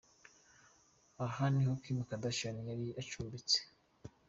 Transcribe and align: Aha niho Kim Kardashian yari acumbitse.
Aha 1.25 1.45
niho 1.53 1.73
Kim 1.83 1.97
Kardashian 2.09 2.57
yari 2.69 2.85
acumbitse. 3.01 3.57